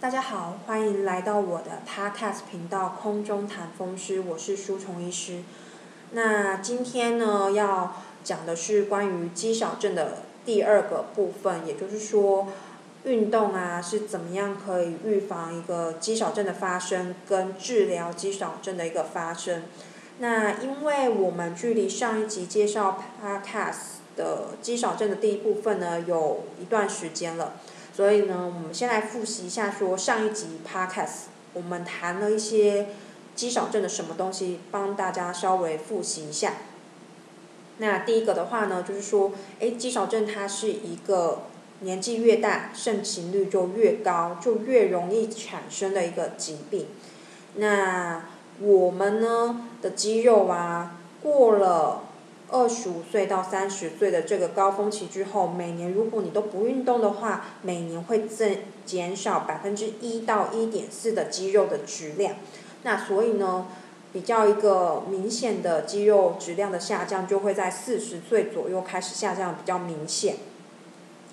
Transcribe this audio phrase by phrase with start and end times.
[0.00, 5.42] 大家好，欢迎来到我的 Podcast 频道空中谈风湿，我是舒虫医师。
[6.12, 12.48] 那今天呢，要讲的是关于肌少症的第二个部分，也就是说，
[13.04, 19.64] 运动啊是怎么样可以预防一个肌少症的发生，跟治疗肌少症的一个发生。
[20.16, 27.56] 那因为我们距离上一集介绍 Podcast 的肌少症的第一部分呢，有一段时间了。
[27.92, 32.88] 所以呢，我们先来复习一下，说上一集 podcast 我们谈了一些
[33.34, 36.54] 肌少症的什么东西，帮大家稍微复习一下。
[37.78, 41.42] 那第一个的话呢，就是说，哎，肌少症它是一个
[41.80, 46.86] 年纪越大，盛行率就越高，就越容易产生的一个疾病。
[47.56, 48.24] 那
[48.60, 52.04] 我们呢的肌肉啊，过了。
[52.52, 62.34] 二十五岁到三十岁的这个高峰期之后，每年如果你都不运动的话，每年会增减少百分之一到一点四的肌肉的质量。
[62.82, 63.66] 那所以呢，
[64.12, 70.36] 比较一个明显的肌肉质量的下降，就会在四十岁左右开始下降，比较明显。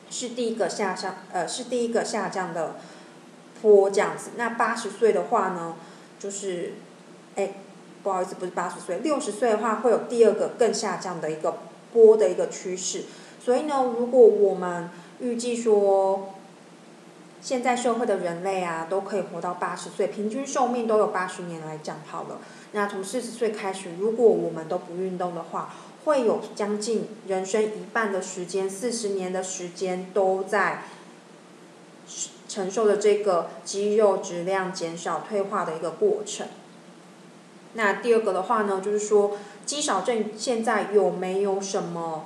[0.10, 2.76] 是第一个下降，呃，是第一个下降的
[3.62, 4.32] 坡这样子。
[4.38, 5.76] 那八十岁的话呢，
[6.20, 6.74] 就是，
[7.36, 7.54] 哎。
[8.08, 11.58] 不好意思，不是八十岁，六十岁的话会有第二个更下降的一个
[11.92, 13.04] 波的一个趋势。
[13.44, 16.30] 所以呢，如果我们预计说，
[17.42, 22.40] 现在社会的人类啊都可以活到八十岁，平均寿命都有八十年来讲好了。
[22.72, 25.74] 那从四十岁开始，如果我们都不运动的话，
[26.06, 30.84] 会有将近人生一半的时间，四十年的时间都在
[32.48, 36.48] 承受着这个肌肉质量减少、退化的一个过程。
[37.78, 42.26] 那第二个的话呢，就是说肌少症现在有没有什么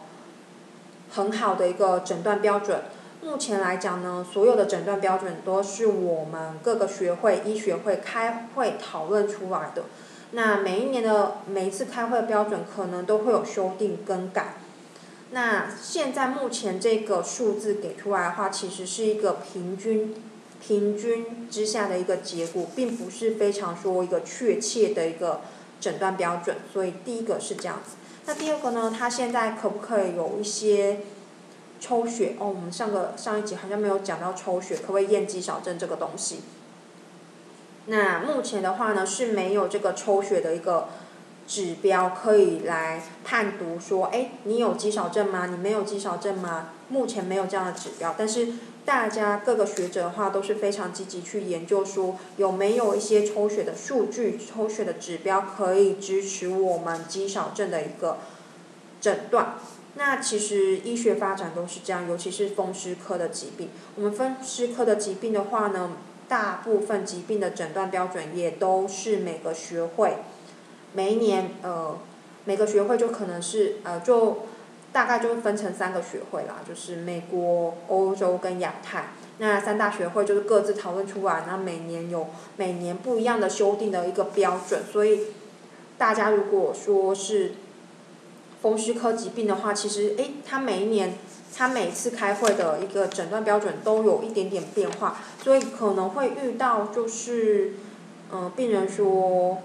[1.12, 2.84] 很好的一个诊断标准？
[3.22, 9.84] 目前来讲呢，所有的诊断标准都是我们各个学会、医学会开会讨论出来的。
[10.32, 14.56] 那每一年的每一次开会的标准可能都会有修订更改。
[15.32, 20.16] 那现在目前这个数字给出来的话，其实是一个平均。
[20.62, 25.42] 平均之下的一个结果，并不是非常说一个确切的一个
[25.80, 27.96] 诊断标准，所以第一个是这样子。
[28.28, 28.94] 那第二个呢？
[28.96, 31.00] 他现在可不可以有一些
[31.80, 32.36] 抽血？
[32.38, 36.42] 哦，我们上个上一集好像没有讲到抽血，可不可以验肌少症这个东西？
[37.88, 40.90] 那目前的话呢，是没有这个抽血的一个
[41.48, 45.48] 指标可以来判读说，哎，你有肌少症吗？
[45.48, 46.70] 你没有肌少症吗？
[46.90, 48.54] 目前没有这样的指标，但是。
[48.84, 58.18] 大家各个学者的话都是非常积极去研究，说有没有一些抽血的数据、抽血的指标可以支持我们肌少症的一个
[59.00, 59.56] 诊断。
[59.96, 63.70] 那其实医学发展都是这样，尤其是风湿科的疾病。
[63.96, 65.92] 我们风湿科的疾病的话呢，
[66.28, 70.16] 大部分疾病的诊断标准也都是每个学会
[70.94, 72.00] 每一年呃
[72.46, 74.48] 每个学会就可能是呃就。
[74.94, 79.12] 大概就分成三个学会啦，就是美国、欧洲跟亚太。
[79.38, 84.82] 那三大学会就是各自讨论出来，那每年有每年不一样的修订的一个标准。
[84.92, 85.22] 所以
[85.98, 87.54] 大家如果说是
[88.62, 91.16] 风湿科疾病的话，其实诶，他每一年
[91.56, 97.74] 他每次开会的一个诊断标准都有一点点变化，所以可能会遇到就是
[98.32, 99.60] 嗯，病人说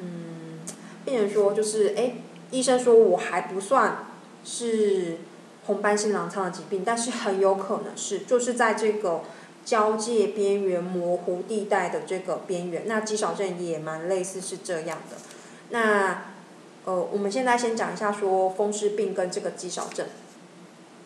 [0.00, 0.58] 嗯，
[1.04, 2.16] 病人说就是诶，
[2.50, 4.08] 医生说我还不算。
[4.44, 5.18] 是
[5.66, 9.22] 红斑性狼疮的疾病，但是很有可能是，就是在这个
[9.64, 15.16] 交界边缘模糊地带的这个边缘，那肌少症也蛮类似是这样的。
[15.70, 16.24] 那
[16.84, 20.06] 呃，我们现在先讲一下说风湿病跟这个肌少症。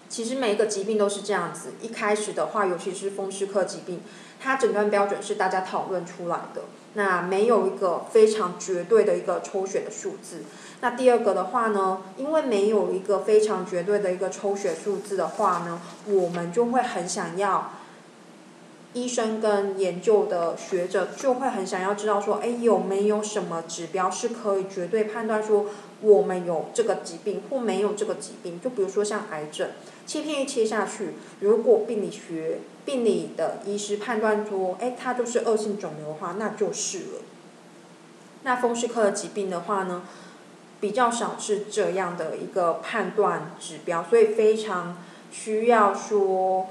[0.09, 4.01] 其实每一个疾病都是这样子，一开始的话，尤其是风湿科疾病，
[4.41, 6.63] 它诊断标准是大家讨论出来的，
[6.95, 10.45] 那没有一个非常绝对的一个抽血的数字。
[10.81, 17.73] 那第二个的话呢，因为没有一个非常绝对的一个抽血数字的话呢，我们就会很想要，
[18.93, 25.67] 医生跟研究的学者就会很想要知道说，哎，有没有什么指标是可以绝对判断说
[26.03, 28.61] 我们有这个疾病或没有这个疾病？
[28.61, 29.71] 就比如说像癌症，
[30.07, 37.23] 切片一切下去，如果病理学病理的医师判断说，哎，它就是恶性肿瘤的话，那就是了。
[38.43, 40.03] 那风湿科的疾病的话呢？
[40.81, 44.97] 比较少是这样的一个判断指标，所以非常
[45.33, 46.69] 需要说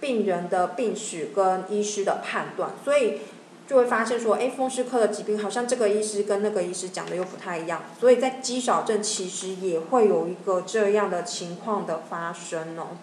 [0.00, 3.20] 病人的病史跟医师的判断，所以
[3.66, 12.96] 就会发现说，哎，风湿科的疾病好像这个医师跟那个医师讲的又不太一样，所以在肌少症其实也会有一个这样的情况的发生哦。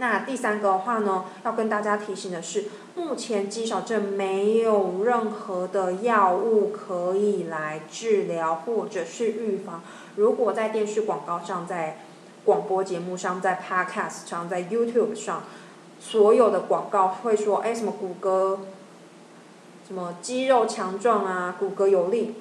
[0.00, 9.82] 那第三个的话呢，要跟大家提醒的是，目前肌少症没有任何的药物可以来治疗或者是预防。
[10.14, 11.98] 如果在电视广告上，在
[12.44, 15.42] 广播节目上，在 Podcast 上，在 YouTube 上，
[16.00, 18.58] 所有的广告会说，哎，什么骨骼，
[19.86, 22.36] 什么肌肉强壮啊，骨骼有力。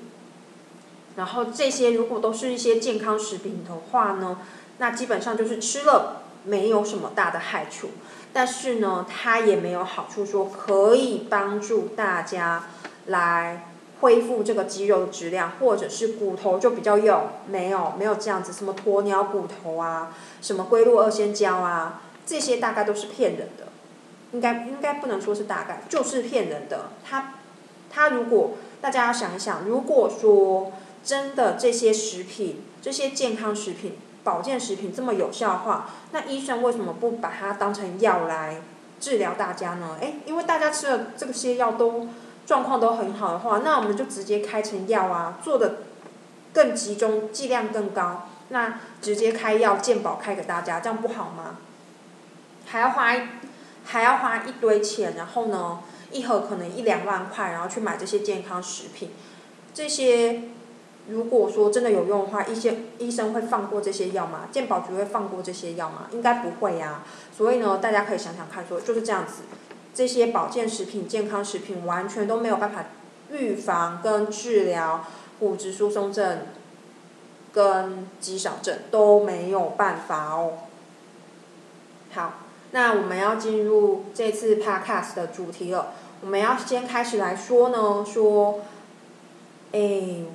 [1.16, 4.38] 然后这些如果都是一些健康食品的话呢，
[4.78, 7.90] 那基本上就是吃了没有什么大的害处，
[8.32, 12.64] 但是呢，它也没有好处说可以帮助大家
[13.08, 13.68] 来
[14.00, 17.14] 恢复这个肌肉质量，或者是骨头就比较硬，
[17.48, 23.68] 没有没有这样子，什么鸵鸟骨头啊，什么龟鹿二仙胶啊，这些大概都是骗人的，
[24.32, 26.92] 应该应该不能说是大概，就是骗人的。
[27.04, 27.34] 它
[27.90, 30.72] 它如果大家要想一想，如果说
[31.04, 38.58] 真的这些食品，这些健康食品、保健食品这么有效的话，那医生为什么不把它当成药来
[39.00, 39.96] 治疗大家呢？
[40.02, 42.10] 诶，因为大家吃了这些药都
[42.46, 45.78] 状况都很好的话，那我们就直接开成药啊，做的
[46.52, 51.56] 更集中，剂量更高，那直接开药健保开给大家，这样不好吗？
[52.66, 53.16] 还要花
[53.86, 55.80] 还要花一堆钱，然后呢，
[56.12, 59.12] 一盒可能一两万块，然后去买这些健康食品，
[59.74, 60.42] 这些。
[61.10, 64.50] 如果说真的有用的话，一些医生会放过这些药吗？
[64.52, 66.08] 健保局会放过这些药吗？
[66.12, 67.04] 应该不会呀。
[67.36, 69.44] 所以呢，大家可以想想看，说就是这样子，
[69.96, 72.86] 这些保健食品、健康食品完全都没有办法
[73.32, 75.06] 预防跟治疗
[75.40, 76.40] 骨质疏松症
[77.54, 80.56] 跟肌少症都没有办法哦。
[82.12, 82.34] 好，
[82.72, 85.94] 那我们要进入这次 podcast 的主题了。
[86.20, 88.60] 我们要先开始来说呢，说，
[89.72, 90.26] 哎。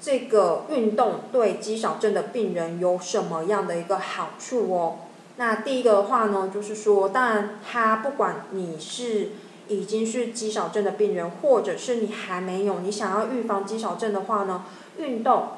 [0.00, 4.96] 这个运动对肌少症的病人有什么样的一个好处哦？
[5.36, 9.32] 那第一个的话呢，就是说，当然，他不管你是
[9.68, 14.64] 已经是肌少症的病人，或者是你还没有，你想要预防肌少症的话呢，
[14.96, 15.48] 运动，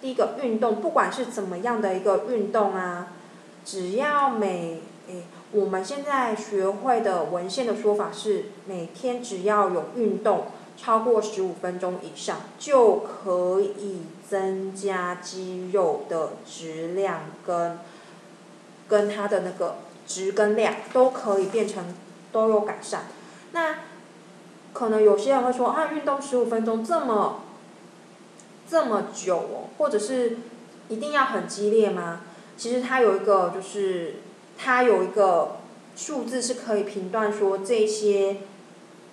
[0.00, 3.08] 第一个运动，不管是怎么样的一个运动啊，
[3.64, 10.46] 只要每，诶，我们现在学会的文献的说法是，每天只要有运动。
[10.80, 17.80] 超过十五分钟以上就可以增加肌肉的质量跟
[18.88, 21.84] 跟它的那个值跟量都可以变成
[22.30, 23.06] 都有改善。
[23.50, 23.80] 那
[24.72, 27.42] 可能有些人会说啊，运动十五分钟这么
[28.70, 30.38] 这么久哦，或者是
[30.88, 32.20] 一定要很激烈吗？
[32.56, 34.14] 其实它有一个就是
[34.56, 35.56] 它有一个
[35.96, 38.36] 数字是可以评断说这些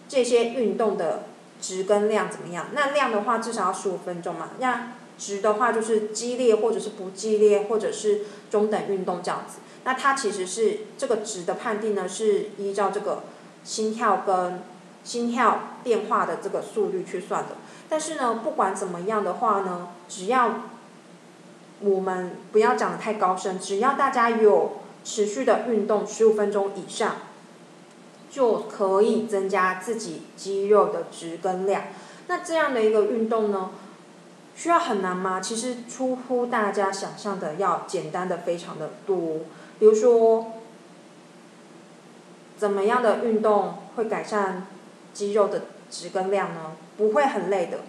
[0.08, 1.24] 这些运动的。
[1.62, 2.68] 值跟量怎么样？
[2.74, 4.50] 那量的话至少要十五分钟嘛。
[4.60, 8.22] 那值的话就是激烈或者是不激烈或者是
[8.52, 9.60] 中等运动这样子。
[9.84, 13.24] 那它其实是这个值的判定呢，是依照这个
[13.64, 14.62] 心跳跟
[15.04, 17.56] 心跳变化的这个速率去算的。
[17.88, 20.62] 但是呢，不管怎么样的话呢，只要
[21.80, 27.16] 我们不要讲的太高深，只要大家有持续的运动十五分钟以上。
[28.36, 31.84] 就可以增加自己肌肉的值跟量。
[32.28, 33.70] 那这样的一个运动呢，
[34.58, 35.40] 需要很难吗？
[35.40, 39.38] 其实出乎大家想象的要简单的非常的多。
[39.80, 40.48] 比如说，
[42.58, 44.68] 怎么样的运动会改善
[45.14, 46.74] 肌肉的值跟量呢？
[46.98, 47.80] 不会很累的。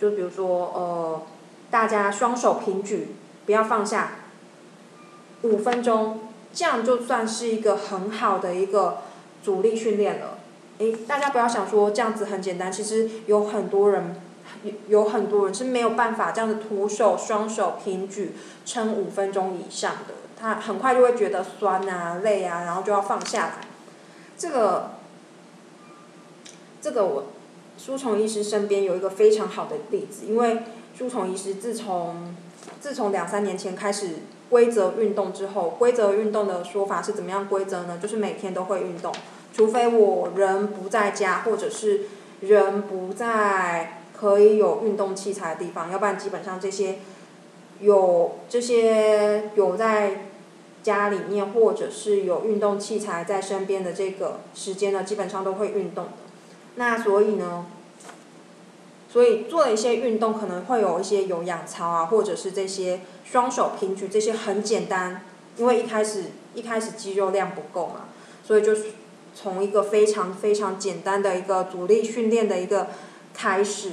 [0.00, 1.22] 就比如说，呃，
[1.70, 3.14] 大家双手平举，
[3.46, 4.14] 不要放下，
[5.42, 8.98] 五分钟，这样就算是一个很好的一个。
[9.42, 10.38] 阻力训练了，
[10.78, 14.14] 诶，大家不要想说这样子很简单，其实有很多人，
[14.62, 18.32] 有有很多人是没有办法这样子徒手双手平举
[18.64, 23.54] 撑五分钟以上的，他很快就会觉得酸啊、累啊，然后就要放下来。
[24.38, 24.92] 这个，
[26.80, 27.24] 这个我，
[27.76, 30.62] 舒虫医师身边有一个非常好的例子，因为
[30.96, 32.34] 舒虫医师自从
[32.80, 34.20] 自从两三年前开始。
[34.52, 37.98] 规则运动之后，规则运动的说法是怎么样规则呢？
[38.00, 39.10] 就是每天都会运动，
[39.54, 42.02] 除非我人不在家，或者是
[42.40, 46.98] 人不在可以有运动器材的地方，要不然基本上这些
[47.80, 50.26] 有这些有在
[50.82, 56.10] 家里面或者是有运动器材在身边的这个时间呢，基本上都会运动的。
[56.74, 57.64] 那所以呢？
[59.12, 65.26] 所以做了一些运动，可能会有一些有氧操啊，或者是这些双手平举这些很简单，
[65.58, 68.06] 因为一开始一开始肌肉量不够嘛，
[68.42, 68.86] 所以就是
[69.34, 72.86] 从一个非常非常简单的一个阻力训练的一个
[73.34, 73.90] 开始，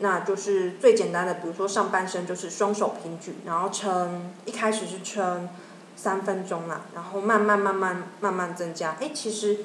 [0.00, 5.48] 那就是最简单的，比如说上半身就是双手平举，然后撑，一开始是撑
[5.96, 8.96] 三分钟啦，然后慢慢慢慢慢慢增加。
[9.00, 9.58] 哎，其实，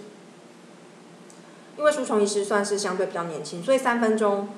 [1.78, 4.50] 因为书虫医师算是相对比较年轻，所以三分钟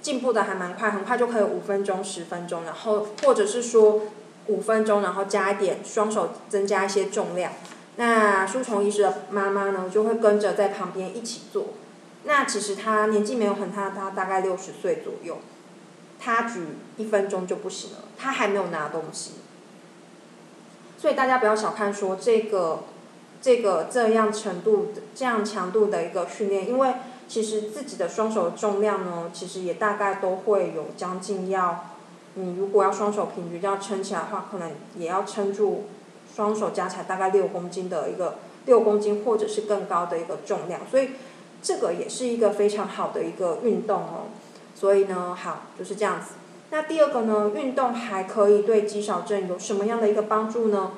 [0.00, 4.02] 进步的还蛮快，很快就可以五分钟、十分钟，然后或者是说
[4.46, 7.52] 五分钟，然后加一点双手增加一些重量。
[7.96, 11.68] 那书虫医师的妈妈呢，就会跟着在旁边一起做。
[12.24, 15.38] 那其实他年纪没有很大，他大概六十岁左右，
[16.18, 16.60] 他举
[16.96, 19.32] 一分钟就不行了，他还没有拿东西。
[20.96, 22.84] 所以大家不要小看说这个，
[23.42, 26.94] 这个这样程度、这样强度的一个训练，因为
[27.26, 31.84] 其实自己的双手重量呢，其实也大概都会有将近要，
[32.34, 35.84] 你如果要双手平均要撑起来的话，可能也要撑住
[36.34, 41.10] 双手加起来大概六公斤的一个六公斤或者是更高的一个重量，所以
[41.62, 44.28] 这个也是一个非常好的一个运动哦。
[44.74, 46.34] 所以呢，好就是这样子。
[46.70, 50.92] 那第二个呢，运动还可以对肌少症有什么样的一个帮助呢？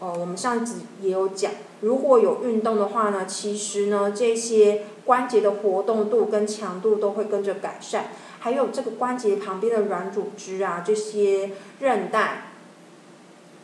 [0.00, 1.50] 哦，我们上一集也有讲，
[1.80, 8.04] 如果有运动的话呢，其实呢，这些关节的活动度跟强度都会跟着改善，
[8.38, 11.50] 还有这个关节旁边的软组织啊，这些
[11.80, 12.52] 韧带、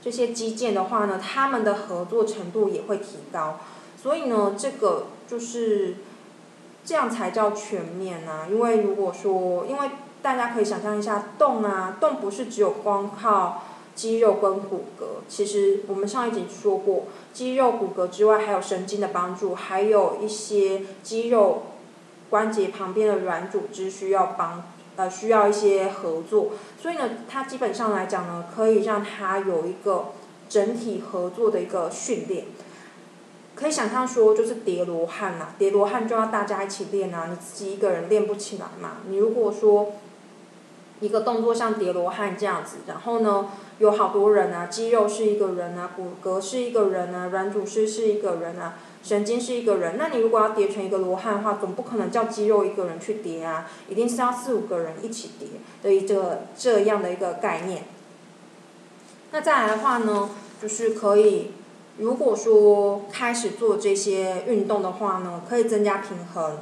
[0.03, 3.61] 这些肌腱的话呢，它们的合作程度也会提高。
[4.03, 5.97] 所以呢，这个就是
[6.85, 8.49] 这样才叫全面啊。
[8.51, 13.63] 因为如果说，因为大家可以想象一下，动啊，动不是只有光靠
[13.95, 15.05] 肌肉跟骨骼。
[15.29, 21.63] 其实我们上一集说过，肌肉、骨骼之外，还有神经的帮助，还有一些肌肉
[22.31, 24.65] 关节旁边的软组织需要帮，
[24.97, 26.51] 呃，需要一些合作。
[26.81, 30.13] 所以呢，它基本上来讲呢，可以让它有一个
[30.49, 32.47] 整体合作的一个训练。
[33.55, 38.99] 可以想象说，就是叠罗汉呐，叠罗汉就要大家一起练啊，你自己一个人练不起来嘛。
[39.09, 39.93] 你如果说，
[41.01, 49.97] 一个动作像叠罗汉这样子，然后呢，有好多人啊，肌肉是一个人啊，骨骼是一个人啊，软组织是一个人啊，神经是一个人。
[49.99, 55.49] 那你如果要叠成一个罗汉的话，总不可能叫肌肉一个人去叠啊，一定是要四五个人一起叠
[55.83, 57.85] 的一个这样的一个概念。
[59.33, 60.31] 那再来的话呢，
[60.63, 61.51] 就是可以，
[61.99, 66.59] 如果说开始做这些运动的话呢，可以增加平衡。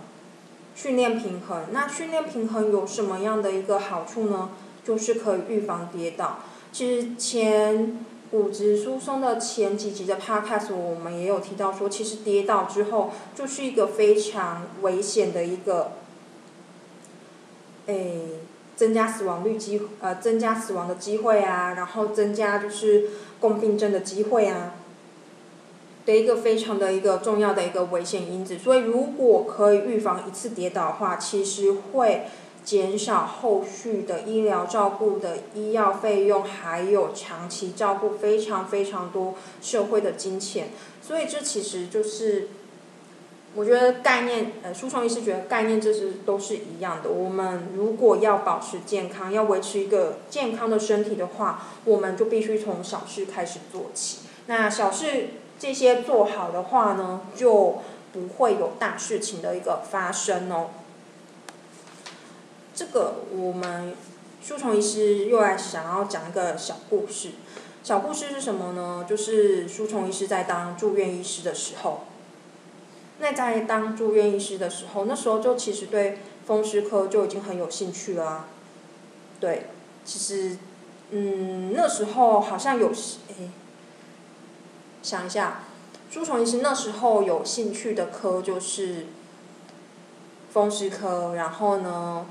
[0.75, 4.49] 训练平衡，那训练平衡有什么样的一个好处呢？
[4.83, 6.39] 就是可以预防跌倒。
[6.73, 7.99] 其实前
[8.31, 15.93] 骨质疏松的前几集的 podcast 我们也有提到说，其实跌倒之后就是一个非常危险的一个，
[17.87, 18.23] 诶，
[18.75, 24.75] 增加死亡率机呃增加死亡的机会啊，然后增加就是共病症的机会啊。
[26.05, 32.27] 的一个非常的一个重要的一个危险因子，所以如果可以预防一次跌倒的话，其实会
[32.65, 40.71] 减少后续的医疗照顾的医药费用，还有长期照顾非常非常多社会的金钱。
[41.01, 42.49] 所以这其实就是，
[43.55, 47.11] 我觉得概念，呃，舒创医师觉得概念这是都是一样的。
[47.11, 54.19] 我们如果要保持健康，要维持一个健康的身体的话，我们就必须从小事开始做起。
[54.47, 55.29] 那小事。
[55.59, 57.77] 这些做好的话呢，就
[58.13, 60.71] 不会有大事情的一个发生哦。
[62.75, 63.95] 这个我们
[64.43, 67.31] 书虫医师又来想要讲一个小故事。
[67.83, 69.05] 小故事是什么呢？
[69.09, 72.03] 就是书虫医师在当住院医师的时候，
[73.19, 78.47] 那在当住院医师的时候，那时候就其实对风湿科就已经很有兴趣了。
[79.41, 79.67] 对，
[80.05, 80.57] 其实，
[81.11, 83.51] 嗯，那时候好像有诶。
[85.03, 85.65] 想一下，
[86.09, 89.07] 书虫医师那时候有兴趣的科就是
[90.53, 92.25] 风湿科，然后呢，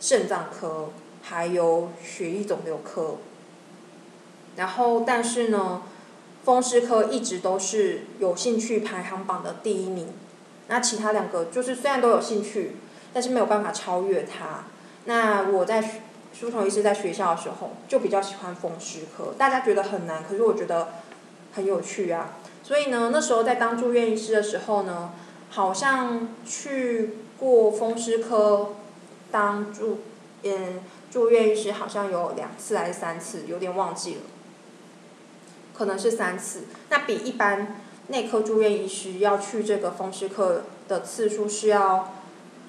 [0.00, 0.90] 肾脏科，
[1.22, 3.16] 还有血液肿瘤科。
[4.56, 5.82] 然后，但是呢，
[6.44, 10.08] 风湿科一直都是有兴趣排行榜的第一名。
[10.68, 12.76] 那其他两个就是虽然都有兴趣，
[13.12, 14.64] 但是没有办法超越他。
[15.04, 16.00] 那我在
[16.32, 20.88] 书虫医师在学校的时候就比较喜欢风湿科，大家觉得很难，可是我觉得。
[21.54, 25.12] 很有趣啊，所以呢，那时候在当住院医师的时候呢，
[25.48, 28.74] 好像去过风湿科
[29.36, 29.98] 当住，
[30.44, 34.20] 嗯，住院医师好像有两次还是三次，有点忘记了，
[35.74, 36.64] 可能是三次。
[36.88, 37.76] 那比一般
[38.06, 42.14] 内科住院医师要去这个风湿科的次数是要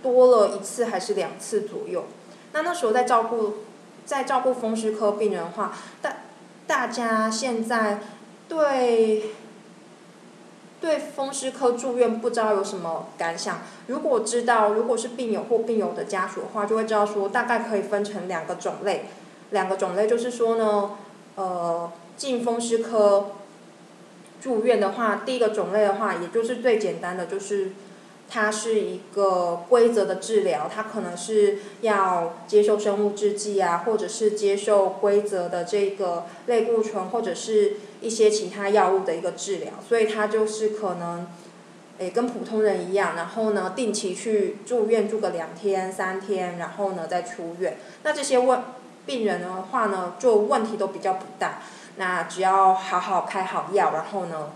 [0.03, 2.03] 多了一次还是两次左右？
[2.51, 3.59] 那那时候在照顾
[4.05, 6.17] 在照顾风湿科病人的话，大
[6.67, 8.01] 大家现在。
[8.49, 9.23] 对，
[10.87, 13.59] 对风湿科住院不知道有什么感想？
[13.87, 19.03] 如果知道，如果是病友或病友的家属的话，就会知道说大概可以分成两个种类，
[19.49, 20.91] 两个种类就是说呢，
[21.35, 23.31] 呃，进风湿科
[24.39, 27.73] 住院的话，第一个种类的话，也就是最简单的，就是
[28.29, 41.27] 它是一个规则的治疗，它可能是要接受生物制剂啊，或者是接受规则的这个类固醇，或者是一些其他药物的一个治疗，所以它就是可能，
[41.99, 47.77] 诶，跟普通人一样，然后呢，定期去住院住个两天三天，然后呢再出院。
[48.03, 48.61] 那这些问
[49.05, 51.61] 病人的话呢，就问题都比较不大。
[51.95, 54.51] 那只要好好开好药，然后呢，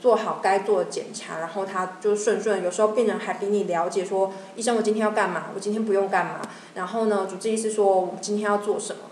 [0.00, 2.62] 做好该做的检查，然后他就顺顺。
[2.62, 6.40] 有时候病人还比你了解，说医生我今天要干嘛，我今天不用干嘛。
[6.74, 9.02] 然后呢，主治医师说我今天要做什么，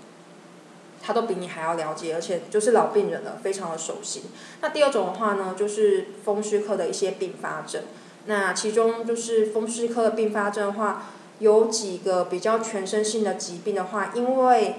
[1.03, 4.25] 他都比你还要了解，而且就是老病人了，非常的熟悉。
[4.61, 7.83] 那第二种的话呢，就是风湿科的一些并发症。
[8.27, 11.07] 那其中就是风湿科的并发症的话，
[11.39, 14.77] 有几个比较全身性的疾病的话，因为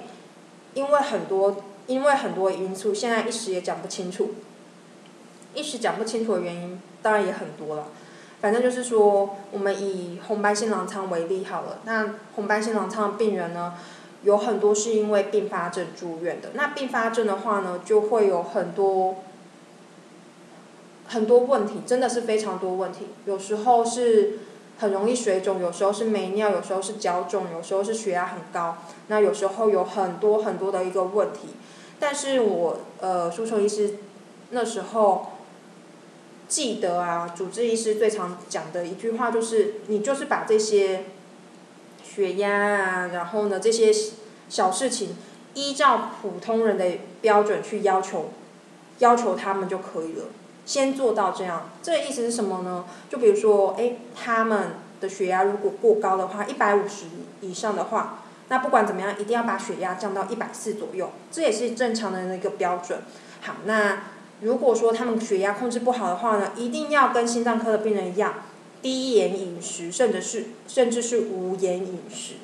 [0.73, 1.57] 因为很多。
[1.87, 4.31] 因为很多因素，现在一时也讲不清楚。
[5.55, 7.87] 一时讲不清楚的原因，当然也很多了。
[8.41, 11.79] 反正就是说，我们以红斑性狼疮为例好了。
[11.85, 13.73] 那红斑性狼疮的病人呢，
[14.23, 16.49] 有很多是因为并发症住院的。
[16.53, 19.15] 那并发症的话呢，就会有很多
[21.07, 23.07] 很多问题，真的是非常多问题。
[23.25, 24.39] 有时候是
[24.77, 28.77] 很容易水肿，有时候是没尿，有时候是脚肿，有时候是血压很高。
[29.07, 31.49] 那有时候有很多很多的一个问题。
[31.99, 33.95] 但是我呃，输虫医师
[34.51, 35.31] 那时候
[36.47, 41.05] 记得啊，主治医师最常讲的一句话就是，你就是把这些
[42.03, 43.91] 血压啊，然后呢这些
[44.47, 45.15] 小事情，
[45.53, 46.85] 依照普通人的
[47.21, 48.31] 标准去要求，
[48.99, 50.25] 要求他们就可以了。
[50.65, 52.85] 先做到这样，这意思是什么呢？
[53.09, 57.05] 就比如说，哎，他们的血压如果过高的话，一百五十
[57.41, 58.19] 以上的话。
[58.47, 62.99] 那不管怎么样，一定要把血压降到一百四左右，这也是正常的那个标准。
[63.41, 64.03] 好，那
[64.41, 68.43] 如果说他们血压控制不好的话呢，一定要跟心脏科的病人一样，
[68.81, 72.35] 低盐饮食，甚至是甚至是无盐饮食。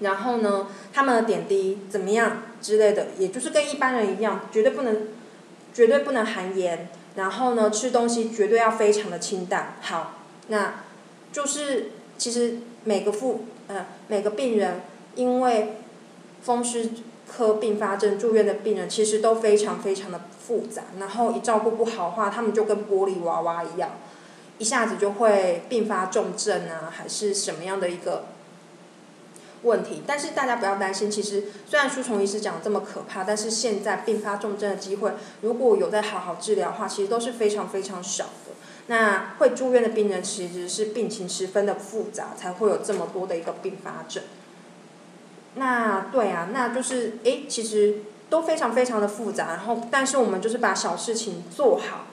[0.00, 5.08] 然后呢，他们的点滴怎么样之类的，也就是跟一般人一样，绝对不能
[5.72, 6.88] 绝对不能含盐。
[7.16, 9.76] 然后呢，吃东西绝对要非常的清淡。
[9.80, 10.18] 好，
[10.48, 10.82] 那
[11.32, 13.46] 就是其实每个妇。
[13.66, 14.82] 呃，每个病人
[15.14, 15.76] 因为
[16.42, 16.90] 风湿
[17.26, 20.82] 科并发症住院的病人，其实都非常非常的复杂。
[20.98, 23.90] 然后一照顾不好的话，他们就跟玻璃娃娃一样，
[24.58, 28.26] 一下子就会并发重症啊，还是什么样的一个
[29.62, 30.02] 问题？
[30.06, 38.52] 但是大家不要担心，其实虽然书虫医师讲这么可怕，但是现在并发重症的机会，如果有在好好治疗的话，其实都是非常非常少的。
[38.86, 44.22] 那会住院的病人其实是病情十分的复杂，才会有这么多的一个并发症。
[45.54, 49.48] 那对啊，那就是诶，其实都非常非常的复杂。
[49.48, 52.06] 然后，但是我们就是把小事情做好，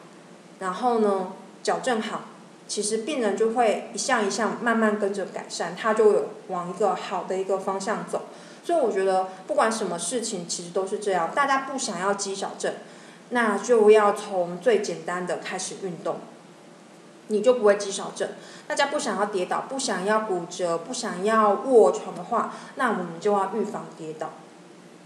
[0.60, 2.21] 然后呢矫正好，
[2.67, 8.24] 其实病人就会一项一项慢慢跟着改善，他就有往一个好的一个方向走。
[8.63, 11.32] 所以我觉得不管什么事情，其实都是这样。
[11.34, 12.74] 大家不想要肌少症，
[13.30, 16.17] 那就要从最简单的开始运动。
[17.28, 18.28] 你就不会肌少症。
[18.67, 24.32] 大家不想要跌倒，不想要骨折，不想要卧床的话，那我们就要预防跌倒，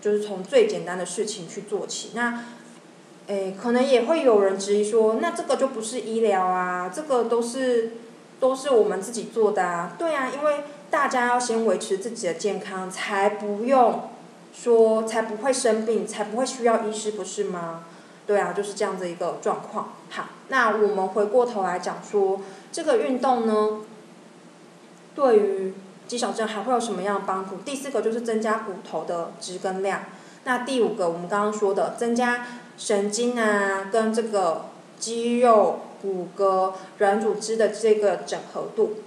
[0.06, 2.12] 就是从最简单的事情去做起。
[2.14, 2.44] 那，
[3.26, 7.94] 诶，可能也会有人质疑说，那这个就不是医疗啊，这个都是
[8.40, 9.96] 都是我们自己做的啊。
[9.98, 14.10] 对啊，因为大家要先维持自己的健康，才不用
[14.54, 17.86] 说才不会生病，才不会需要医师，不是吗？
[18.28, 19.94] 对啊，就是这样子一个状况。
[20.12, 22.42] 好，那我们回过头来讲说，
[22.72, 23.82] 这个运动呢，
[25.16, 25.74] 对于
[26.08, 27.58] 肌少症还会有什么样的帮助？
[27.58, 30.04] 第四个就是增加骨头的质跟量。
[30.44, 32.46] 那第五个我们刚刚说的，增加
[32.78, 34.66] 神经啊跟这个
[35.00, 38.98] 肌肉、骨骼、软组织的这个整合度。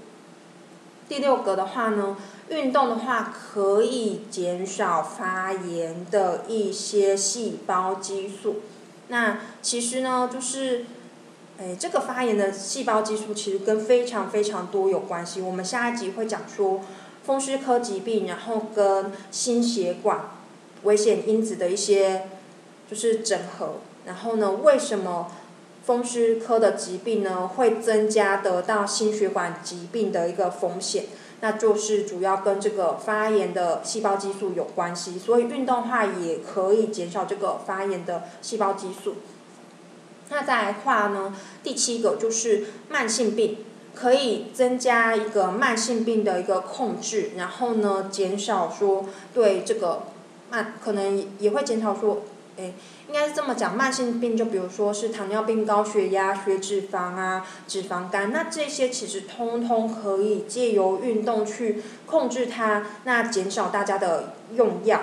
[1.09, 2.17] 第六个的话呢，
[2.51, 8.57] 运动的话可以减少发炎的一些细胞激素。
[9.09, 10.85] 那其实呢，就是，
[11.61, 15.41] 哎，这个发炎的细胞激素其实跟非常非常多有关系。
[15.41, 16.83] 我们下一集会讲说
[17.25, 20.31] 风湿科疾病，然后跟心血管
[20.85, 22.29] 危险因子的一些
[22.89, 23.81] 就是整合。
[24.07, 25.33] 然后呢，为什么
[25.85, 31.07] 风湿科的疾病呢会增加得到心血管疾病的一个风险？
[31.41, 39.17] 那就是主要跟这个发炎的细胞激素有关系，所以运动化也可以减少这个发炎的细胞激素。
[40.31, 43.59] 那再来话呢，第七个就是慢性病，
[43.95, 50.03] 可以增加一个慢性病的一个控制，然后呢减少说对这个
[50.51, 52.23] 慢可能也会减少说
[52.57, 52.75] 诶，
[53.07, 65.01] 应该是这么讲，慢性病就比如说是糖尿病、高血压、血脂肪啊、脂肪肝，那这些其实通通可以借由运动去控制它，那减少大家的用药，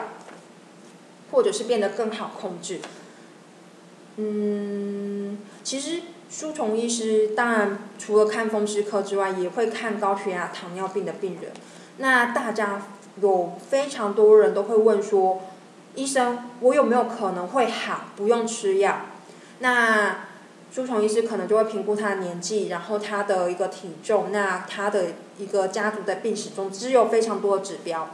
[1.31, 2.79] 或者是变得更好控制。
[4.17, 11.51] 嗯，其实舒虫医师当然除了看风湿科之外，也会看高血压、糖尿病的病人。
[11.97, 12.81] 那大家
[13.21, 15.41] 有非常多人都会问说。
[15.97, 19.03] 医生，我有没有可能会好，不用吃药？
[19.59, 20.25] 那
[20.69, 25.05] 舒虫医师可能就会评估他的年纪，然后他的一个体重，那他的
[25.37, 28.09] 一个家族的病史中，只有非常多的指标，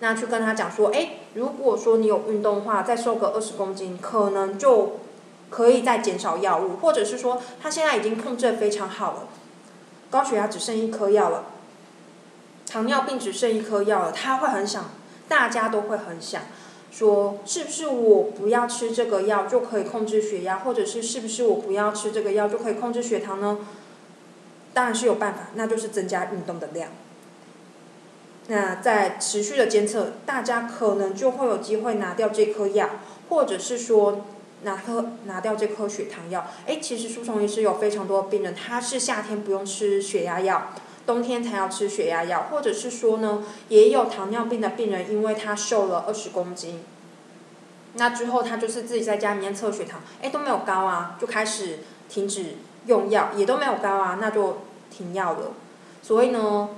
[0.00, 5.00] 那去跟他讲说，哎，如果说你有运动的话，再瘦个二十公斤，可能就
[5.50, 9.28] 可以再减少药物，或者是说他现在已经控制的非常好了，
[10.10, 11.44] 高血压只剩一颗药了，
[12.68, 14.90] 糖尿病只剩一颗药了，他会很想，
[15.28, 16.42] 大家都会很想。
[16.90, 23.58] 说是不是我不要吃这个药就可以控制血压，或者是是不是我不要吃这个药就可以控制血糖呢？
[24.72, 26.90] 当然是有办法，那就是增加运动的量。
[28.48, 32.88] 那在持续的监测，大家可能就会有机会拿掉这颗药，
[33.28, 34.24] 或者是说
[34.66, 36.44] 拿颗拿掉这颗血糖药。
[36.66, 40.72] 哎，其实舒虫医师有非常多病人，他是夏天不用吃血压药。
[41.06, 46.82] 冬天才要吃血压药，或者是说呢，也有糖尿病的病人，因为他瘦了二十公斤，
[47.94, 55.52] 那之后他就是自己在家里面测血糖，哎都没有高啊，就开始停止用药，也都没有高啊，那就停药了。
[56.02, 56.70] 所以呢，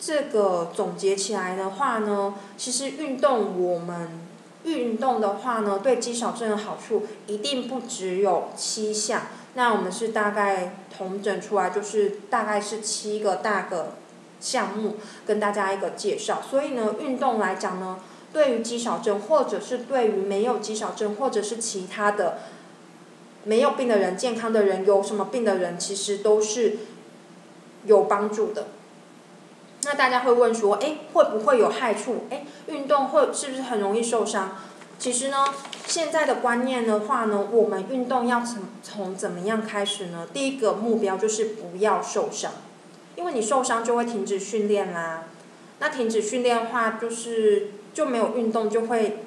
[0.00, 4.26] 这个总结起来的话呢，其实运动我们
[4.72, 9.22] 运动的话呢，对肌少症的好处一定不只有七项。
[9.54, 13.94] 那我们是大概统整出来，就是大概是七个大个
[14.40, 16.40] 项目，跟大家一个介绍。
[16.48, 17.98] 所以呢，运动来讲呢，
[18.32, 22.38] 对于肌少症，或者是对于没有肌少症，或者是其他的
[23.44, 26.78] 没有病的人、健康的人、有什么病的人，其实都是
[27.86, 28.68] 有帮助的。
[29.84, 32.26] 那大家会问说，哎，会不会有害处？
[32.30, 34.56] 哎，运动会是不是很容易受伤？
[34.98, 35.44] 其实呢，
[35.86, 40.26] 现在的观念的话呢，我们运动要从从怎么样开始呢？
[40.32, 42.52] 第一个目标就是不要受伤，
[43.14, 45.24] 因为你受伤就会停止训练啦。
[45.78, 49.18] 那停止训练的话，就是就没有运动，就会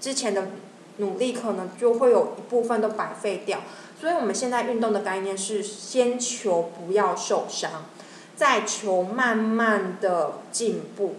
[0.00, 0.48] 之前的
[0.96, 3.60] 努力可能就会有一部分都白费掉。
[4.00, 7.84] 所以我们现在运动的概念是先求不要受伤，
[8.40, 11.16] 再求慢慢的进步。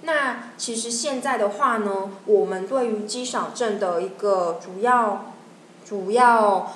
[0.00, 5.34] 那其实现在的话呢，我们对于肌少症的一个主要、
[5.84, 6.72] 主要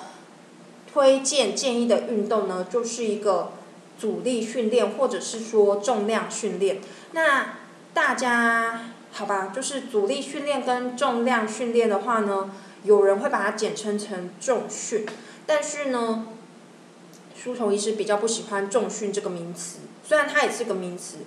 [0.93, 3.53] 推荐建议的运动呢，就是一个
[3.97, 6.79] 阻力训练，或者是说重量训练。
[7.13, 7.55] 那
[7.95, 12.51] 大家好吧，就是阻力训练跟重量训练的话呢，
[12.83, 15.03] 有人会把它简称成重训，
[15.47, 16.27] 但是呢，
[17.43, 21.17] 舒虫医师比较不喜欢重训这个名词，虽然它也是个名词。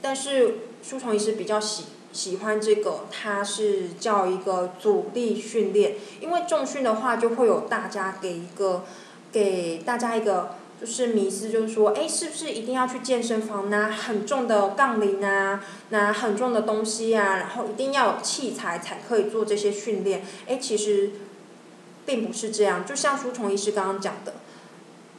[0.00, 8.84] 但是舒虫医师比较喜喜欢这个，它是叫一个阻力训练，因为重训的话就会有大家给一个
[9.32, 20.22] 给大家一个就是迷思，就是说，哎，是不是一定要去健身房拿很重的杠铃啊，拿很重的东西啊，然后一定要有器材才可以做这些训练？
[20.46, 21.10] 哎，其实
[22.04, 24.34] 并不是这样，就像舒虫医师刚刚讲的，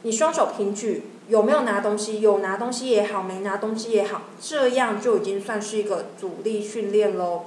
[0.02, 1.04] 你双手平举。
[1.28, 2.22] 有没有拿东西？
[2.22, 7.42] 有拿东西也好，没拿东西也好，这样就已经算是一个阻力训练喽。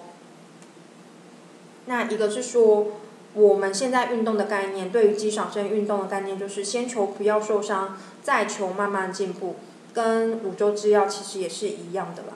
[1.88, 2.92] 那一个是说，
[3.34, 9.56] 我们现在运动的概念，对于肌少症运动的概念，就是先求不要受伤，再求慢慢进步，
[9.96, 12.34] 跟五洲制药其实也是一样的啦。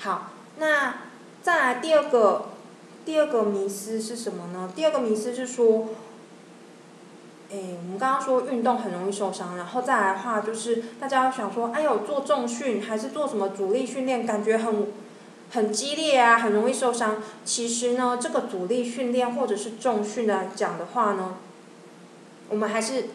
[0.00, 1.02] 好，那
[1.40, 2.46] 再来第二个，
[3.04, 4.72] 第二个迷思是什么呢？
[4.74, 5.86] 第二个迷思是说。
[7.54, 14.88] 哎，我们刚刚说运动很容易受伤，然后再来的话就是大家想说，哎呦，做重训还是做什么阻力训练，感觉很
[15.52, 17.22] 很激烈啊，很容易受伤。
[17.44, 21.36] 其实呢，这个阻力训练或者是重训来讲的话呢，
[22.48, 23.10] 我们还是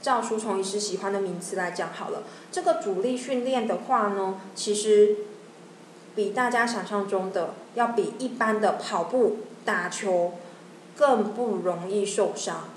[0.00, 2.22] 照书虫医师喜欢的名词来讲好了。
[2.52, 5.16] 这个阻力训练的话呢，其实
[6.14, 10.34] 比大家想象中的要比一般的跑步、打球
[10.94, 12.68] 更不容易受伤。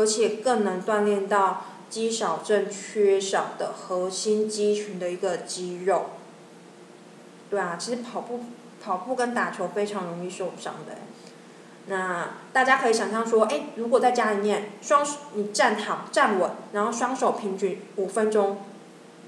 [0.00, 6.06] 而且更能锻炼到肌少症缺少的核心肌群的一个肌肉。
[7.50, 8.40] 对啊，其实跑步、
[8.82, 10.96] 跑步跟打球非常容易受伤的。
[11.86, 18.58] 那大家可以想象说，哎，如果在家里面，双你站好、站稳，然后双手平举五分钟，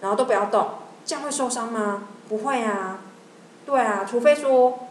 [0.00, 0.70] 然后都不要动，
[1.04, 2.08] 这样会受伤吗？
[2.28, 3.00] 不会啊。
[3.66, 4.88] 对啊，除非说，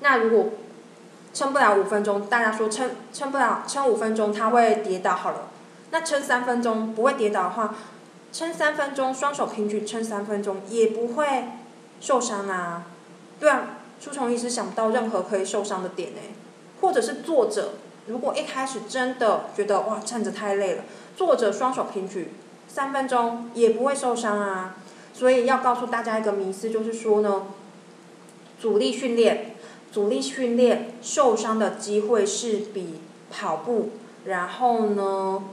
[0.00, 0.50] 那如果
[1.34, 5.48] 撑不了五分钟，大家说撑撑不了，撑五分钟他会跌倒好了。
[5.90, 7.74] 那撑三分钟不会跌倒的话，
[8.32, 11.44] 撑三分钟双手平举撑三分钟也不会
[12.00, 12.84] 受伤啊。
[13.40, 13.62] 对啊，
[14.00, 16.20] 书虫医师想不到任何可以受伤的点呢，
[16.80, 17.70] 或者是坐着，
[18.06, 20.84] 如果一开始真的觉得哇站着太累了，
[21.16, 22.32] 坐着双手平举
[22.68, 24.76] 三分钟也不会受伤啊。
[25.12, 27.42] 所以要告诉大家一个迷思，就是说呢，
[28.60, 29.53] 阻力训练。
[29.94, 32.98] 阻力训练受伤的机会是比
[33.30, 33.90] 跑步，
[34.24, 35.44] 然后呢，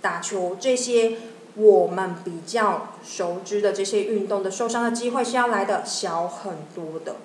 [0.00, 1.16] 打球这些
[1.56, 7.16] 我们比较熟知的这些运动的受伤的机会是要来的小很多的。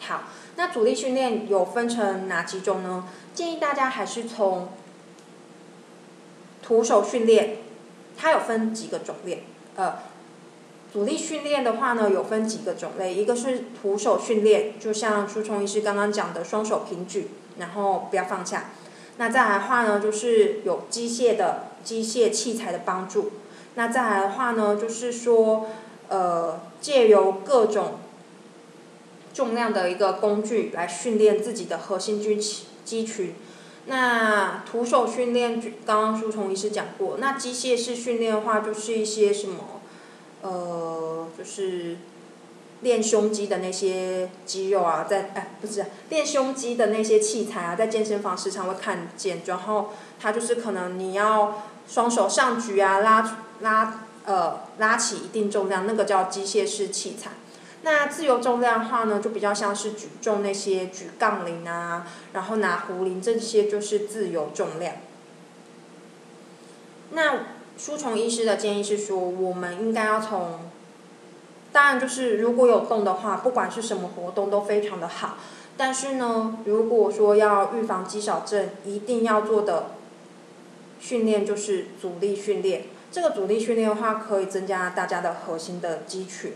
[0.00, 0.24] 好，
[0.56, 3.04] 那阻力训练有分成哪几种呢？
[3.32, 4.70] 建议大家还是从
[6.64, 7.58] 徒手训练，
[8.16, 9.44] 它有分几个种类，
[9.76, 10.09] 呃。
[10.92, 18.70] 阻力训练的话呢，有分几个种类，一个是徒手训练，就像舒虫医师刚刚讲的，双手平举，然后不要放下。
[19.16, 23.30] 那再来的话呢，就是有机械的机械器材的帮助。
[23.76, 25.66] 那再来的话呢，就是说，
[26.08, 28.00] 呃，借由各种
[29.32, 33.34] 重量的一个工具来训练自己的核心肌肌群。
[33.86, 37.16] 那徒手训练，刚刚舒虫医师讲过。
[37.18, 39.79] 那机械式训练的话，就是一些什么？
[40.42, 41.96] 呃，就是
[42.80, 49.42] 练胸肌的那些肌肉啊，在哎不是练胸肌的那些器材啊，在健身房时常会看见。
[49.44, 57.32] 然后它就是可能你要双手上举啊，拉拉呃拉起一定重量，那个叫机械式器材。
[57.82, 64.94] 那自由重量的话呢，就比较像是举重那些举杠铃啊，然后拿壶铃这些就是自由重量。
[67.10, 67.59] 那。
[67.80, 70.60] 书虫医师的建议是说，我们应该要从，
[71.72, 75.38] 当然就是如果有动的话，不管是什么活动都非常的好。
[75.78, 79.92] 但是呢，如果说要预防肌少症，一定要做的
[81.00, 82.84] 训练就是阻力训练。
[83.10, 86.52] 这个阻力训练的话，可以增加大家的核心的肌群。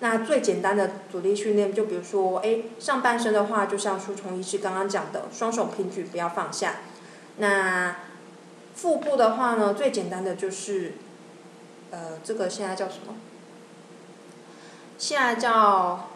[0.00, 6.74] 那最简单的阻力训练，就比如说，哎，上半身的话，就像书虫医师刚刚讲的，双手平举，不要放下。
[7.38, 7.96] 那
[8.78, 10.92] 腹部的话呢，最简单的就是，
[11.90, 13.16] 呃，这个现在叫什么？
[14.96, 16.10] 现在叫，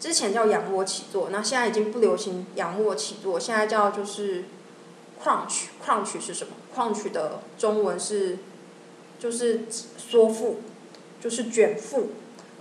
[0.00, 4.46] 之前叫仰卧起坐，那现在已经不流行仰卧起坐，现在叫就是
[5.22, 8.38] crunch，crunch 是什么？crunch 的中文是，
[9.20, 10.62] 就是缩腹，
[11.20, 12.10] 就是卷腹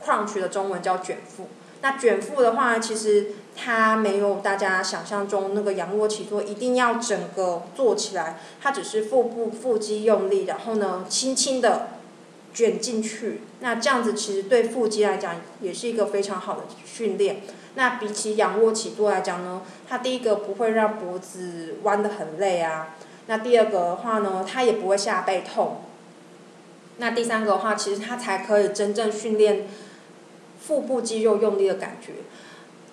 [0.06, 1.48] ，crunch 的中文叫卷腹。
[1.82, 3.32] 那卷腹的话，其实。
[3.56, 11.88] 它没有大家想象中那个仰卧起坐一定要整个坐起来，它只是腹部腹肌用力，然后呢轻轻的
[12.54, 13.42] 卷进去。
[13.62, 17.42] 那这样子其实对腹肌来讲也是一个非常好的训练。
[17.76, 22.96] 那比起仰卧起坐来讲呢，它第一个不会让脖子弯得很累啊。
[23.28, 25.82] 那第二个的话呢，它也不会下背痛。
[26.98, 29.68] 那第三个的话，其实它才可以真正训练
[30.62, 32.14] 腹部肌肉用力的感觉。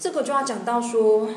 [0.03, 1.29] 这个就要讲到说，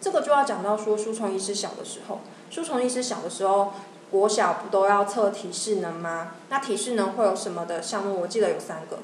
[0.00, 3.74] 这个就要讲到说，书虫医师小的时候，书虫医师小的时候，
[4.10, 6.32] 国小不都要测体适能吗？
[6.48, 8.22] 那体适能会有什么的项目？
[8.22, 9.00] 我记得有三个，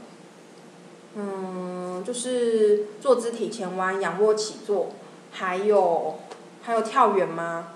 [1.14, 4.92] 嗯，就是坐姿体前弯、仰卧起坐，
[5.30, 6.20] 还有
[6.62, 7.68] 还有跳远吗？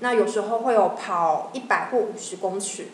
[0.00, 2.88] 那有时候会有跑一百或五十公尺。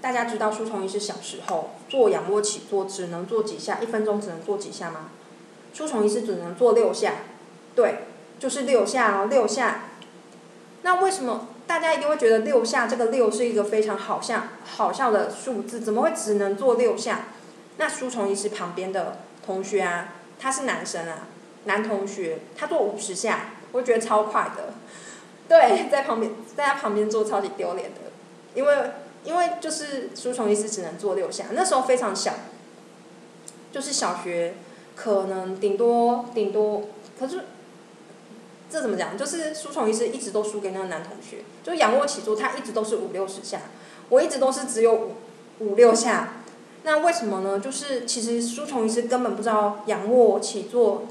[0.00, 5.10] 大家知道书虫医师小时候做仰卧起坐只能做几下，一分钟只能做几下吗？
[5.74, 7.14] 书虫医师只能做六下，
[7.74, 8.06] 对，
[8.38, 9.86] 就是六下哦，六下。
[10.82, 15.80] 那为什么大家一定会觉得六下这个六是一个非常好像好笑的数字？
[15.80, 17.26] 怎么会只能做六下？
[17.76, 21.26] 那书虫医师旁边的同学啊，他是男生啊，
[21.64, 24.74] 男同学，他做五十下，我觉得超快的。
[25.48, 28.12] 对，在旁边在他旁边做超级丢脸的，
[28.54, 28.90] 因为。
[29.28, 32.32] 因为就是书虫医师只能做六下，那时候非常小，
[33.70, 34.54] 就是小学，
[34.96, 36.84] 可能顶多顶多，
[37.20, 37.44] 可是
[38.70, 39.18] 这怎么讲？
[39.18, 43.60] 就是书虫医师一直都输给那个男同学，就仰卧起坐他一直都是五六十下，
[44.08, 45.12] 我一直都是只有五
[45.58, 46.36] 五六下，
[46.84, 47.60] 那为什么呢？
[47.60, 51.02] 就是其实书虫医师根本不知道仰卧起坐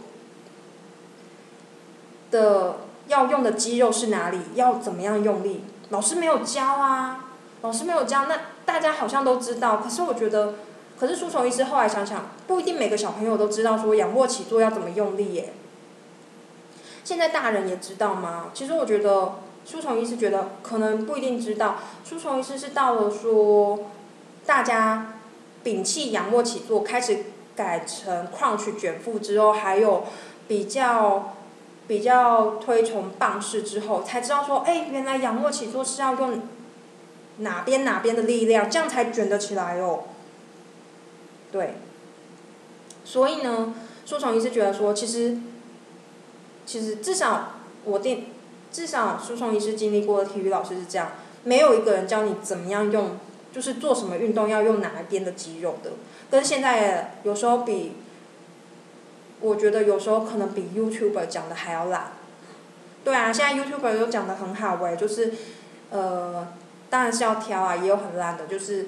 [2.31, 2.77] 的
[3.09, 7.25] 要用的肌肉是哪里，要怎么样用力，老师没有教啊。
[7.61, 9.77] 老师没有教，那大家好像都知道。
[9.77, 10.53] 可是我觉得，
[10.99, 15.53] 可是书虫医师后来想想，不一定每个小朋友都知道说仰卧起坐要怎么用力耶。
[17.03, 18.51] 现在大人也知道吗？
[18.53, 21.77] 其实我觉得书虫医师觉得可能不一定知道。
[22.05, 23.79] 书虫医师是到了说，
[24.45, 25.13] 大家
[25.63, 30.03] 摒弃仰卧起坐，开始改成 crunch 卷腹之后，还有
[30.47, 31.33] 比较
[31.87, 36.41] 比较推崇棒式之后，才知道说，哎，原来仰卧起坐是要用
[37.37, 40.05] 哪边哪边的力量，这样才卷得起来哦。
[41.51, 41.75] 对。
[43.03, 43.73] 所以呢，
[44.05, 45.37] 舒崇医师觉得说，其实，
[46.65, 47.53] 其实至少
[47.85, 48.25] 我定，
[48.71, 51.11] 至少舒崇医师经历过的体育老师是这样，
[51.43, 53.17] 没有一个人教你怎么样用，
[53.53, 55.91] 就是做什么运动要用哪一边的肌肉的，
[56.29, 57.93] 跟现在有时候比，
[59.39, 62.11] 我觉得有时候可能比 YouTuber 讲的还要烂。
[63.05, 65.31] 对啊，现在 YouTuber 都讲的很好喂，就是，
[65.91, 66.45] 呃，
[66.89, 68.87] 当然是要挑啊，也有很烂的，就是。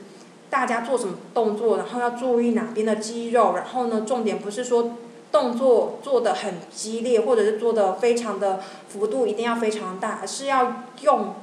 [0.51, 4.95] 大家做什么动作，然后要注意哪边的肌肉，然后呢，重点不是说
[5.31, 8.59] 动作做的很激烈，或者是做的非常的
[8.89, 11.35] 幅度一定要非常大，而是要用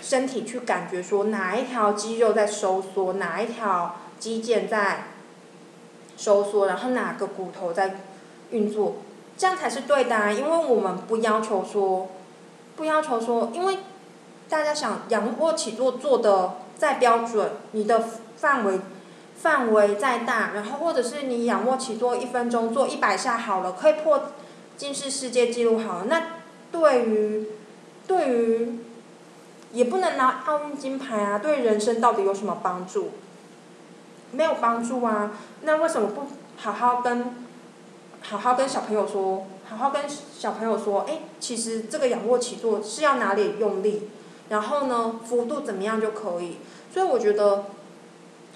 [0.00, 5.08] 身体去感觉说哪一条肌肉在收缩，哪一条肌腱在
[6.16, 7.96] 收缩，然后哪个骨头在
[8.52, 8.96] 运作，
[9.36, 10.16] 这样才是对的。
[10.16, 12.08] 啊因为我们不要求说，
[12.74, 13.76] 不要求说，因为
[14.48, 16.54] 大家想仰卧起坐做的。
[16.76, 18.04] 再标准，你的
[18.36, 18.80] 范围
[19.36, 24.24] 范围再大，然后或者是你仰卧起坐一分钟做一百下好了，可以破
[24.76, 26.06] 近视世界纪录好了。
[26.06, 26.22] 那
[26.72, 27.46] 对于
[28.08, 28.80] 对于
[29.70, 33.12] 也不能拿奥运金牌啊，对人生到底有什么帮助？
[34.32, 35.30] 没有帮助啊！
[35.62, 36.22] 那为什么不
[36.56, 37.36] 好好跟
[38.20, 44.10] 好好跟小朋友说，好好跟小朋友说，哎，其实这个仰卧起坐是要哪里用力？
[44.50, 46.58] 然后呢，幅度怎么样就可以？
[46.92, 47.64] 所以我觉得，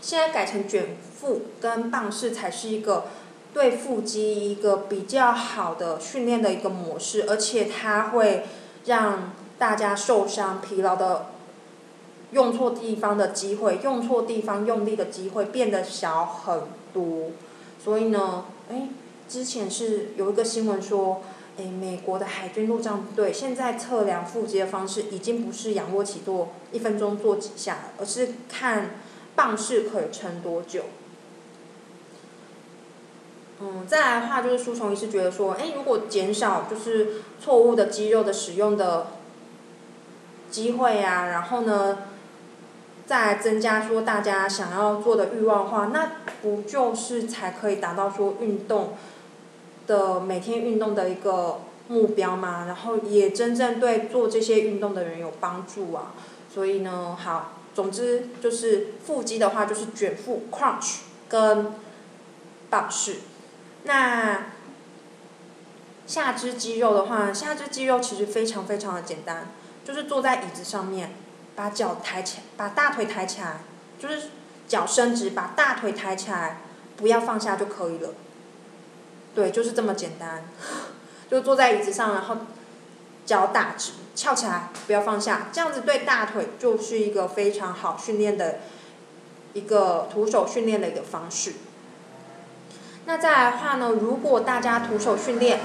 [0.00, 3.06] 现在改成卷腹跟棒式才是一个
[3.54, 8.44] 对腹肌一个比较好的训练的一个模式，而且它会
[8.84, 11.26] 让大家受伤、疲劳的
[12.32, 17.30] 用错地方的机会、用错地方用力的机会变得小很多。
[17.82, 18.88] 所以呢，哎，
[19.26, 21.22] 之前是有一个新闻说。
[21.58, 28.90] 诶，美国的海军陆战队现在测量腹肌的方式已经不是仰卧起坐一分钟做几下，而是看
[29.34, 30.84] 棒式可以撑多久。
[33.60, 39.08] 嗯，再来的话就是舒虫医师觉得说，哎，如果减少就是错误的肌肉的使用的
[40.48, 41.98] 机会啊，然后呢，
[43.04, 48.92] 再增加说大家想要做的欲望的话，那不就是才可以达到说运动？
[49.88, 56.14] 的每天运动的一个目标嘛，然后也真正对做这些运动的人有帮助啊。
[56.54, 60.98] 所以呢，好，总之就是腹肌的话就是卷腹 （crunch）
[61.28, 61.72] 跟
[62.70, 63.16] 棒式。
[63.84, 64.46] 那
[66.06, 69.48] 下肢肌肉的话，下肢肌肉其实非常非常的简单，
[69.84, 71.14] 就是坐在椅子上面，
[71.54, 73.60] 把脚抬起来，把大腿抬起来，
[73.98, 74.30] 就是
[74.66, 76.62] 脚伸直，把大腿抬起来，
[76.96, 78.14] 不要放下就可以了。
[79.34, 80.48] 对，就是这么简单，
[81.30, 82.38] 就坐在椅子上，然后
[83.24, 88.58] 脚打直，翘起来，不要放下，这样子对大腿就是一个非常好训练的
[89.52, 91.52] 一个徒手训练的一个方式。
[93.04, 95.60] 那再来的话呢，如果大家徒手训练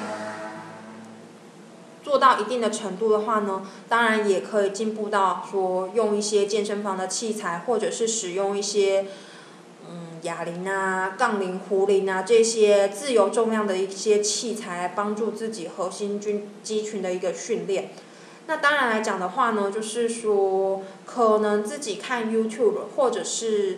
[2.04, 9.08] 做到一定的程度的话呢，当然也可以进步到说用一些健身房的器材，或者是使用一些。
[10.24, 17.92] 哑铃啊、杠铃、壶铃啊这些自由重量的一些器材，帮助自己核心军肌群的一个训练。
[18.48, 23.78] 那当然来讲的话呢，就是说可能自己看 YouTube 或者是，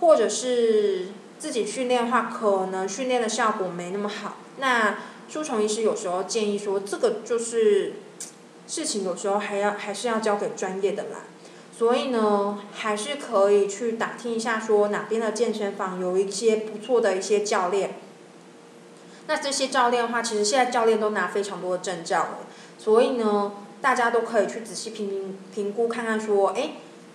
[0.00, 4.36] 或者是自己训练的话，可能训练的效果没那么好。
[4.58, 7.94] 那舒虫医师有时候建议说，这个就是
[8.66, 11.24] 事情，有时候还要还是要交给专业的啦。
[11.76, 17.96] 所以呢，还是可以去打听一下，说哪边的健身房有一些不错的一些教练。
[19.26, 22.38] 那这些教练的话，其实现在教练都拿非常多的证照了。
[22.78, 26.74] 所以呢，大家都可以去仔细评评评估看看，说，哎，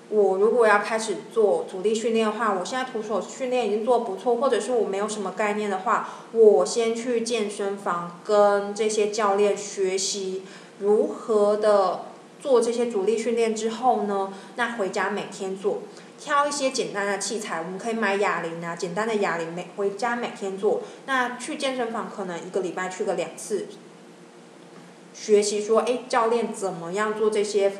[0.09, 10.43] 我如果要开始做阻力训练的话，我现在徒手训练已经做不错，或者是我没有什么概念的话，我先去健身房跟这些教练学习
[10.79, 12.01] 如何的。
[12.41, 15.81] 做这些阻力训练之后呢，那回家每天做，
[16.17, 20.81] 挑一些简单的器材，我们可以买哑铃啊，简单的哑铃每回家每天做。
[21.05, 23.67] 那去健身房可能一个礼拜去个两次，
[25.13, 27.73] 学习说，哎，教练怎么样做这些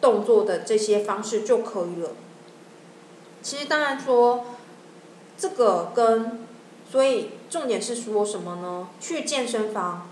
[0.00, 2.10] 动作的这些方式就可以了。
[3.42, 4.46] 其实当然说，
[5.36, 6.46] 这个跟，
[6.90, 8.88] 所以重点是说什么呢？
[9.00, 10.08] 去健身房。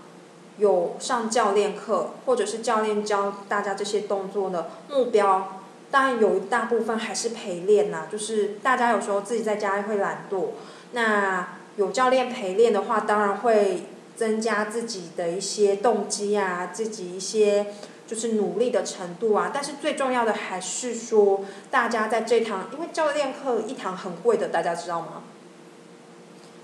[0.57, 5.59] 有上教练课，或者是教练教大家这些动作的目标，
[5.91, 8.07] 当然有一大部分还是陪练呐。
[8.11, 10.47] 就是大家有时候自己在家会懒惰，
[10.93, 13.83] 那有教练陪练的话，当然会
[14.15, 17.67] 增加自己的一些动机啊，自己一些
[18.07, 19.51] 就是努力的程度啊。
[19.53, 25.21] 但是最重要的还是说，大家在这堂，因为教练课一堂很贵的，大家知道吗？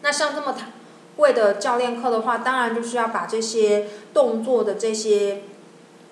[0.02, 0.70] 那上这么堂
[1.18, 5.44] 为的教练课的话，当然就是要把这些动作的这些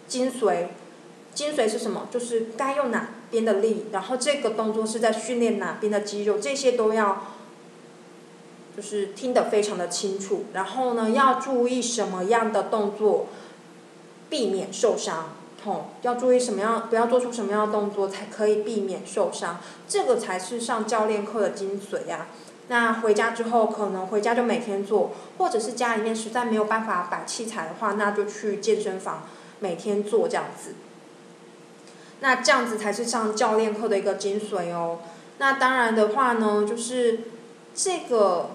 [0.07, 0.67] 精髓，
[1.33, 2.07] 精髓是什么？
[2.11, 7.23] 就是该用哪边的力，然后这个动作是在训练哪边的肌肉，这些都要。
[8.73, 13.27] 就是听得非常的清楚，然后呢，要注意什么样的动作，
[14.29, 15.31] 避免受伤，
[15.61, 22.27] 痛，要注意什么样，不要做出什么样的动作才可以避免受伤，这个才是上教练课的精髓呀。
[22.67, 29.27] 那回家之后，可能回家就每天做，或者是家里面实在没有办法摆器材的话，那就去健身房
[29.59, 30.75] 每天做这样子。
[32.21, 34.99] 那这样子才是上教练课的一个精髓哦。
[35.37, 37.19] 那当然的话呢，就是
[37.73, 38.51] 这个。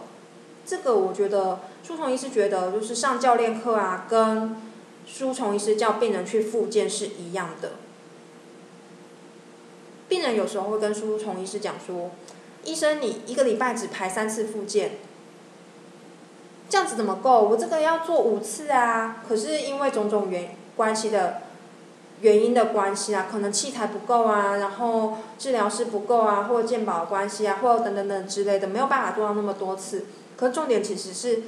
[0.69, 4.57] 这个我觉得，书虫医师觉得就是上教练课啊，跟
[5.07, 7.75] 书虫医师叫病人去复健是一样的。
[10.09, 12.11] 病人有时候会跟书虫医师讲说
[12.67, 14.99] ：“医生，你一个礼拜只排三次复健，
[16.69, 17.43] 这样子怎么够？
[17.43, 19.23] 我这个要做五次啊！
[19.27, 21.43] 可是因为种种原关系的
[22.21, 30.07] 原因的关系啊，可能器材不够啊，然后治疗师不够啊，或健保关系啊，或等等等之类的，没有办法做到那么多次。”
[30.37, 31.45] 可重点其实是，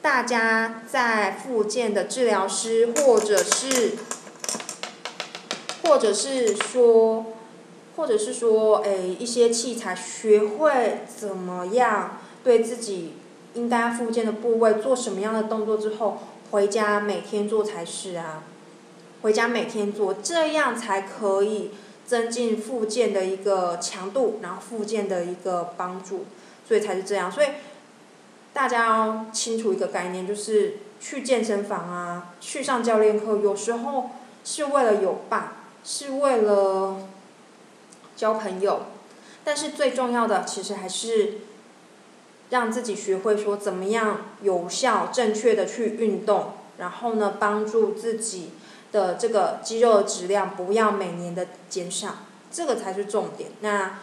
[0.00, 3.98] 大家在复健的治疗师，或者是，
[5.82, 7.26] 或者是说，
[7.98, 13.14] 或者是说，诶，一些器材学会怎么样对自己
[13.54, 16.18] 应该复健的部位做什么样的动作之后，
[16.52, 18.44] 回家每天做才是啊，
[19.22, 21.72] 回家每天做，这样才可以
[22.06, 26.24] 增进复健的一个强度，然后复健的一个帮助，
[26.66, 27.48] 所以才是这样，所以。
[28.50, 34.10] 大家要清楚一个概念，就是去健身房啊，去上教练课，有时候
[34.42, 35.52] 是为了有伴，
[35.84, 36.96] 是为了
[38.18, 38.82] 交朋友，
[39.44, 41.38] 但是最重要的其实还是
[42.50, 48.50] 让自己学会说怎么样有效、正确的去运动，然后呢，帮助自己
[48.92, 52.16] 的这个肌肉的质量不要每年的减少，
[52.50, 53.52] 这个才是重点。
[53.60, 54.00] 那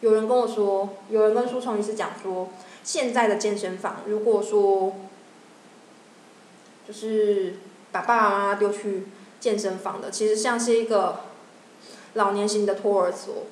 [0.00, 2.50] 有人跟我说，有人跟书虫医师讲说。
[2.84, 4.96] 现在的健身房，如果说
[6.84, 7.60] 就是
[7.92, 9.06] 把爸爸妈妈丢去
[9.38, 11.20] 健身房的，其实像是一个
[12.14, 13.46] 老年型的托儿所，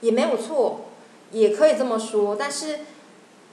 [0.00, 0.86] 也没有错，
[1.32, 2.36] 也可以这么说。
[2.36, 2.80] 但是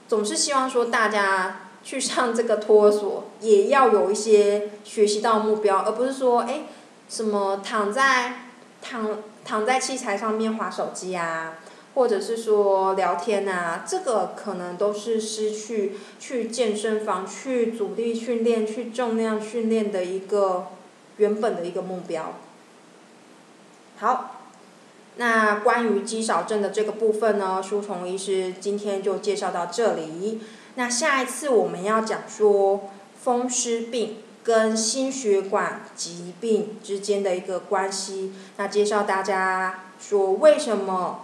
[0.08, 6.62] 总是希望说大家去上这个托儿所， 也要有一些学习到目标，而不是说哎
[7.08, 8.48] 什么躺在
[8.82, 11.58] 躺躺在器材上面划手机啊。
[11.94, 20.66] 或者是说聊天啊，这个可能都是失去去健身房、去阻力训练、去重量训练的一个
[21.18, 22.34] 原本的一个目标。
[23.98, 24.40] 好，
[25.16, 30.40] 那关于肌少症的这个部分呢，书虫医师今天就介绍到这里。
[30.74, 32.90] 那下一次我们要讲说
[33.22, 41.20] 风湿病跟心血管疾病之间的一个关系，那介绍大家说为什么。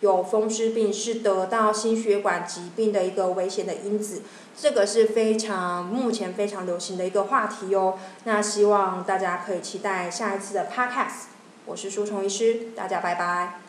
[0.00, 4.22] 有风湿病是得到心血管疾病的一个危险的因子，
[4.56, 7.98] 这个是非常目前非常流行的一个话题哦。
[8.22, 11.37] 那希望大家可以期待下一次的 podcast。
[11.68, 13.67] 我是舒虫医师，大家拜拜。